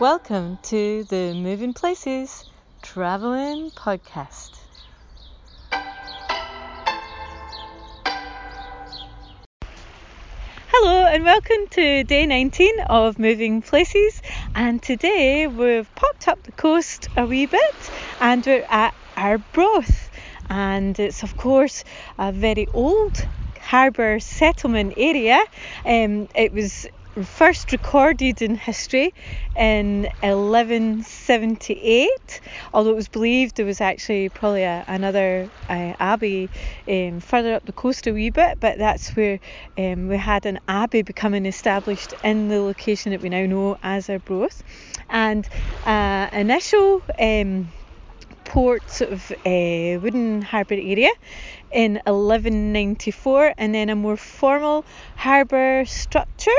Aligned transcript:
Welcome 0.00 0.58
to 0.62 1.04
the 1.04 1.34
Moving 1.34 1.74
Places 1.74 2.46
Traveling 2.80 3.70
Podcast. 3.72 4.52
Hello 10.68 11.04
and 11.04 11.22
welcome 11.22 11.66
to 11.72 12.02
day 12.04 12.24
19 12.24 12.80
of 12.88 13.18
Moving 13.18 13.60
Places. 13.60 14.22
And 14.54 14.82
today 14.82 15.46
we've 15.46 15.94
popped 15.94 16.28
up 16.28 16.44
the 16.44 16.52
coast 16.52 17.08
a 17.18 17.26
wee 17.26 17.44
bit 17.44 17.90
and 18.20 18.42
we're 18.46 18.64
at 18.70 18.94
Arbroath. 19.18 20.10
And 20.48 20.98
it's, 20.98 21.22
of 21.22 21.36
course, 21.36 21.84
a 22.18 22.32
very 22.32 22.68
old 22.72 23.22
harbour 23.60 24.18
settlement 24.18 24.94
area. 24.96 25.44
Um, 25.84 26.26
it 26.34 26.54
was 26.54 26.88
first 27.24 27.72
recorded 27.72 28.42
in 28.42 28.54
history 28.54 29.12
in 29.56 30.08
1178, 30.22 32.40
although 32.72 32.90
it 32.90 32.96
was 32.96 33.08
believed 33.08 33.56
there 33.56 33.66
was 33.66 33.80
actually 33.80 34.28
probably 34.28 34.62
a, 34.62 34.84
another 34.88 35.50
uh, 35.68 35.94
abbey 35.98 36.50
um, 36.88 37.20
further 37.20 37.54
up 37.54 37.64
the 37.64 37.72
coast 37.72 38.06
a 38.06 38.12
wee 38.12 38.30
bit, 38.30 38.58
but 38.60 38.78
that's 38.78 39.14
where 39.16 39.40
um, 39.76 40.08
we 40.08 40.16
had 40.16 40.46
an 40.46 40.58
abbey 40.68 41.02
becoming 41.02 41.46
established 41.46 42.14
in 42.22 42.48
the 42.48 42.60
location 42.60 43.12
that 43.12 43.20
we 43.20 43.28
now 43.28 43.46
know 43.46 43.76
as 43.82 44.08
Arbroath. 44.08 44.62
And 45.08 45.48
uh, 45.84 46.28
initial 46.32 47.02
um, 47.18 47.72
port 48.50 48.90
sort 48.90 49.12
of 49.12 49.30
uh, 49.30 50.00
wooden 50.02 50.42
harbour 50.42 50.74
area 50.74 51.10
in 51.70 52.00
1194 52.04 53.54
and 53.56 53.72
then 53.72 53.88
a 53.88 53.94
more 53.94 54.16
formal 54.16 54.84
harbour 55.14 55.84
structure 55.84 56.50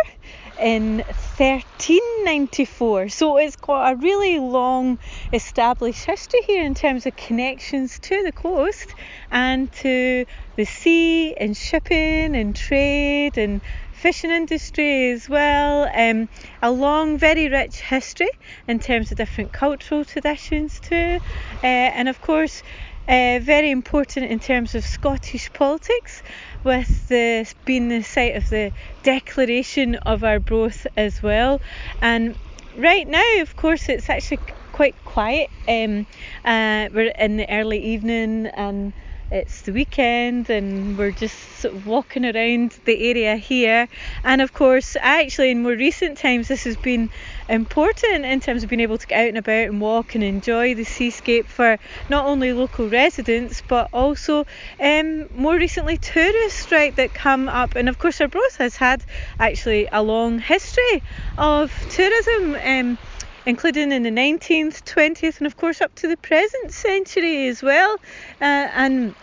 in 0.58 0.99
1394. 1.35 3.10
So 3.10 3.35
it's 3.35 3.57
got 3.57 3.91
a 3.91 3.96
really 3.98 4.40
long 4.40 4.99
established 5.34 6.05
history 6.05 6.40
here 6.48 6.63
in 6.63 6.76
terms 6.76 7.05
of 7.05 7.18
connections 7.18 7.99
to 7.99 8.23
the 8.23 8.32
coast 8.32 8.88
and 9.29 9.70
to 9.84 10.26
the 10.55 10.63
sea 10.63 11.34
and 11.34 11.57
shipping 11.57 12.38
and 12.38 12.55
trade 12.55 13.38
and 13.38 13.60
fishing 14.02 14.32
industry 14.32 15.12
as 15.12 15.30
well. 15.30 15.88
Um, 15.94 16.27
a 16.63 16.71
long, 16.71 17.20
very 17.20 17.49
rich 17.49 17.80
history 17.82 18.32
in 18.68 18.80
terms 18.80 19.12
of 19.12 19.18
different 19.18 19.54
cultural 19.54 20.04
traditions 20.04 20.80
too, 20.80 21.20
uh, 21.63 21.66
and 21.66 22.10
of 22.10 22.20
course. 22.22 22.63
Uh, 23.07 23.40
very 23.41 23.72
important 23.72 24.32
in 24.32 24.40
terms 24.40 24.76
of 24.76 24.85
Scottish 24.85 25.52
politics 25.54 26.22
with 26.63 27.10
this 27.10 27.55
being 27.66 27.90
the 27.90 28.04
site 28.04 28.35
of 28.35 28.48
the 28.49 28.72
declaration 29.04 29.96
of 29.96 30.24
our 30.24 30.34
Arbroath 30.34 30.85
as 30.96 31.22
well. 31.22 31.60
And 31.99 32.38
right 32.77 33.07
now, 33.07 33.41
of 33.41 33.55
course, 33.55 33.90
it's 33.90 34.10
actually 34.10 34.40
quite 34.72 34.96
quiet. 35.04 35.49
Um, 35.68 36.05
uh, 36.46 36.90
we're 36.94 37.12
in 37.18 37.38
the 37.38 37.49
early 37.49 37.84
evening 37.84 38.46
and 38.46 38.94
it's 39.32 39.62
the 39.62 39.71
weekend 39.71 40.49
and 40.49 40.98
we're 40.98 41.12
just 41.12 41.37
sort 41.60 41.74
of 41.74 41.87
walking 41.87 42.26
around 42.26 42.77
the 42.84 43.10
area 43.10 43.38
here. 43.38 43.88
And 44.26 44.41
of 44.41 44.54
course, 44.54 44.98
actually, 44.99 45.51
in 45.51 45.63
more 45.63 45.71
recent 45.71 46.18
times, 46.18 46.49
this 46.49 46.65
has 46.65 46.76
been 46.76 47.10
important 47.48 48.26
in 48.26 48.41
terms 48.41 48.63
of 48.63 48.70
being 48.70 48.82
able 48.82 48.98
to 48.98 49.07
get 49.07 49.21
out 49.21 49.29
and 49.29 49.38
about 49.38 49.68
and 49.70 49.79
walk 49.79 50.15
and 50.15 50.23
enjoy 50.23 50.76
the 50.76 50.84
seascape 50.84 51.48
for 51.48 51.77
not 52.10 52.26
only 52.26 52.51
local 52.51 52.90
residents 52.90 53.63
but 53.68 53.90
also 53.93 54.46
um, 54.79 55.29
more 55.34 55.55
recently 55.55 55.98
tourists, 55.98 56.70
right, 56.71 56.93
that 56.98 57.13
come 57.13 57.48
up. 57.48 57.76
And 57.76 57.88
of 57.88 57.98
course, 57.98 58.20
Arbroath 58.20 58.57
has 58.57 58.76
had 58.76 59.04
actually 59.40 59.88
a 59.91 60.04
long 60.04 60.40
history 60.40 61.04
of 61.38 61.71
tourism. 61.90 62.55
Um, 62.55 62.98
including 63.46 63.92
in 63.92 64.03
the 64.03 64.09
19th, 64.09 64.84
20th, 64.84 65.38
and 65.40 65.47
of 65.47 65.57
course 65.57 65.81
up 65.81 65.94
to 65.96 66.07
the 66.07 66.18
present 66.18 66.72
century 66.72 67.47
as 67.47 67.62
well. 67.62 67.96
Uh, 68.41 68.69
and 68.74 69.16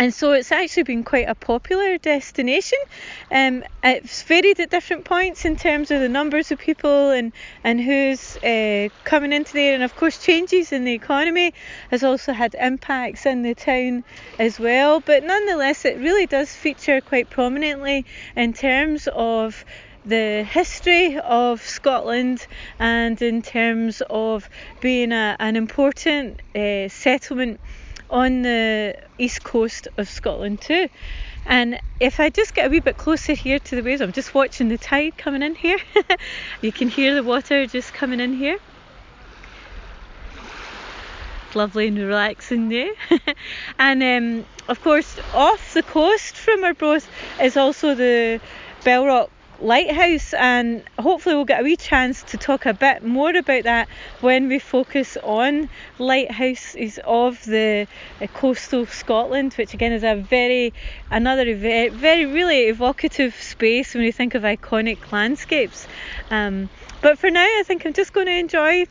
and 0.00 0.14
so 0.14 0.32
it's 0.32 0.50
actually 0.50 0.84
been 0.84 1.04
quite 1.04 1.28
a 1.28 1.34
popular 1.34 1.98
destination. 1.98 2.78
Um, 3.30 3.62
it's 3.84 4.22
varied 4.22 4.58
at 4.58 4.70
different 4.70 5.04
points 5.04 5.44
in 5.44 5.56
terms 5.56 5.90
of 5.90 6.00
the 6.00 6.08
numbers 6.08 6.50
of 6.50 6.58
people 6.58 7.10
and 7.10 7.32
and 7.62 7.78
who's 7.78 8.38
uh, 8.38 8.88
coming 9.04 9.34
into 9.34 9.52
there, 9.52 9.74
and 9.74 9.82
of 9.82 9.94
course 9.96 10.16
changes 10.24 10.72
in 10.72 10.84
the 10.84 10.94
economy 10.94 11.52
has 11.90 12.02
also 12.02 12.32
had 12.32 12.54
impacts 12.58 13.26
in 13.26 13.42
the 13.42 13.54
town 13.54 14.02
as 14.38 14.58
well. 14.58 15.00
But 15.00 15.22
nonetheless, 15.22 15.84
it 15.84 15.98
really 15.98 16.24
does 16.24 16.50
feature 16.50 17.02
quite 17.02 17.28
prominently 17.28 18.06
in 18.34 18.54
terms 18.54 19.06
of 19.12 19.66
the 20.04 20.44
history 20.44 21.18
of 21.18 21.60
Scotland 21.62 22.46
and 22.78 23.20
in 23.20 23.42
terms 23.42 24.02
of 24.08 24.48
being 24.80 25.12
a, 25.12 25.36
an 25.38 25.56
important 25.56 26.40
uh, 26.54 26.88
settlement 26.88 27.60
on 28.08 28.42
the 28.42 28.96
east 29.18 29.44
coast 29.44 29.88
of 29.96 30.08
Scotland 30.08 30.60
too. 30.60 30.88
And 31.46 31.80
if 32.00 32.20
I 32.20 32.30
just 32.30 32.54
get 32.54 32.66
a 32.66 32.70
wee 32.70 32.80
bit 32.80 32.96
closer 32.96 33.34
here 33.34 33.58
to 33.58 33.76
the 33.76 33.82
waves, 33.82 34.00
I'm 34.00 34.12
just 34.12 34.34
watching 34.34 34.68
the 34.68 34.78
tide 34.78 35.16
coming 35.16 35.42
in 35.42 35.54
here. 35.54 35.78
you 36.60 36.72
can 36.72 36.88
hear 36.88 37.14
the 37.14 37.22
water 37.22 37.66
just 37.66 37.92
coming 37.94 38.20
in 38.20 38.34
here. 38.34 38.58
lovely 41.54 41.88
and 41.88 41.98
relaxing 41.98 42.68
day. 42.68 42.90
and 43.78 44.02
um, 44.02 44.46
of 44.68 44.80
course, 44.82 45.18
off 45.34 45.74
the 45.74 45.82
coast 45.82 46.36
from 46.36 46.64
Arbroath 46.64 47.08
is 47.40 47.56
also 47.56 47.94
the 47.94 48.40
Bell 48.84 49.06
Rock 49.06 49.30
lighthouse 49.60 50.32
and 50.34 50.82
hopefully 50.98 51.34
we'll 51.34 51.44
get 51.44 51.60
a 51.60 51.64
wee 51.64 51.76
chance 51.76 52.22
to 52.22 52.36
talk 52.36 52.66
a 52.66 52.72
bit 52.74 53.02
more 53.02 53.30
about 53.36 53.64
that 53.64 53.88
when 54.20 54.48
we 54.48 54.58
focus 54.58 55.16
on 55.22 55.68
lighthouses 55.98 56.98
of 57.04 57.44
the 57.44 57.86
coastal 58.34 58.86
Scotland 58.86 59.52
which 59.54 59.74
again 59.74 59.92
is 59.92 60.02
a 60.02 60.14
very 60.14 60.72
another 61.10 61.54
very, 61.54 62.26
really 62.26 62.64
evocative 62.64 63.34
space 63.34 63.94
when 63.94 64.04
you 64.04 64.12
think 64.12 64.34
of 64.34 64.42
iconic 64.42 65.12
landscapes. 65.12 65.86
Um, 66.30 66.68
but 67.02 67.18
for 67.18 67.30
now 67.30 67.44
I 67.44 67.62
think 67.66 67.84
I'm 67.84 67.92
just 67.92 68.12
going 68.12 68.26
to 68.26 68.36
enjoy 68.36 68.86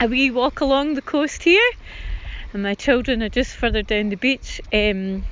a 0.00 0.06
wee 0.08 0.30
walk 0.30 0.60
along 0.60 0.94
the 0.94 1.02
coast 1.02 1.42
here. 1.42 1.70
And 2.52 2.62
my 2.62 2.74
children 2.74 3.22
are 3.22 3.28
just 3.28 3.54
further 3.54 3.82
down 3.82 4.08
the 4.08 4.16
beach 4.16 4.60
um, 4.72 5.24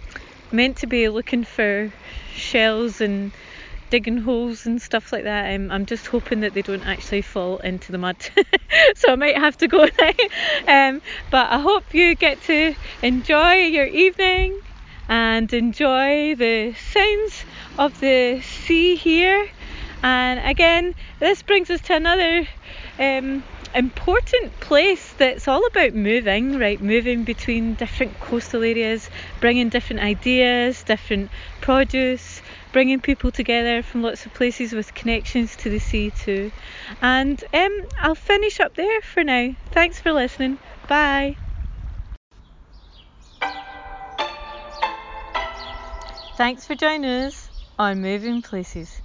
meant 0.53 0.79
to 0.79 0.87
be 0.87 1.09
looking 1.09 1.45
for 1.45 1.93
shells 2.35 3.01
and 3.01 3.33
digging 3.91 4.19
holes 4.19 4.67
and 4.67 4.81
stuff 4.81 5.13
like 5.13 5.25
that. 5.25 5.55
Um, 5.55 5.71
I'm 5.71 5.87
just 5.87 6.07
hoping 6.07 6.41
that 6.41 6.55
they 6.55 6.63
don't 6.63 6.83
actually 6.85 7.23
fall 7.23 7.59
into 7.59 7.93
the 7.93 7.99
mud. 7.99 8.17
so 8.97 9.13
I 9.13 9.17
might 9.17 9.37
have 9.37 9.57
to 9.59 9.69
go 9.69 9.87
now. 10.01 10.89
Um, 10.89 11.01
but 11.31 11.51
I 11.51 11.61
hope 11.61 11.95
you 11.95 12.15
get 12.15 12.43
to 12.43 12.75
enjoy 13.03 13.55
your 13.55 13.87
evening 13.87 14.61
and 15.09 15.53
enjoy 15.53 16.35
the 16.35 16.75
sounds 16.75 17.47
of 17.79 17.99
the 18.01 18.41
sea 18.43 18.97
here. 18.97 19.47
And 20.03 20.41
again, 20.41 20.95
this 21.19 21.43
brings 21.43 21.71
us 21.71 21.81
to 21.83 21.97
another 21.97 22.47
um, 22.99 23.45
important 23.75 24.59
place 24.61 25.13
that's 25.15 25.49
all 25.49 25.65
about 25.67 25.95
moving, 25.95 26.59
right? 26.59 26.81
Moving 26.81 27.25
between 27.25 27.75
different 27.75 28.19
coastal 28.21 28.63
areas, 28.63 29.11
bringing 29.41 29.69
different 29.69 30.03
ideas, 30.03 30.83
different 30.83 31.31
produce, 31.61 32.43
bringing 32.73 33.01
people 33.01 33.31
together 33.31 33.83
from 33.83 34.03
lots 34.03 34.27
of 34.27 34.35
places 34.35 34.73
with 34.73 34.95
connections 34.95 35.57
to 35.57 35.71
the 35.71 35.79
sea 35.79 36.11
too. 36.11 36.51
And 37.03 37.43
um, 37.53 37.81
I'll 38.01 38.15
finish 38.15 38.61
up 38.61 38.75
there 38.75 39.01
for 39.03 39.25
now. 39.25 39.55
Thanks 39.71 40.01
for 40.01 40.13
listening. 40.13 40.59
Bye. 40.89 41.37
Thanks 46.37 46.67
for 46.67 46.75
joining 46.77 47.11
us 47.11 47.51
on 47.79 48.01
Moving 48.01 48.43
Places. 48.43 48.98